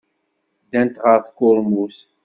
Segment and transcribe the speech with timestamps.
[0.63, 1.97] Ddant ɣer tkurmut.